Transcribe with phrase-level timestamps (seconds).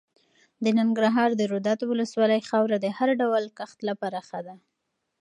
[0.63, 4.55] د ننګرهار د روداتو ولسوالۍ خاوره د هر ډول کښت لپاره ښه ده.